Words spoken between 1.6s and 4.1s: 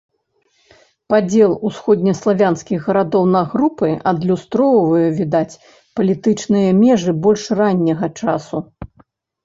усходнеславянскіх гарадоў на групы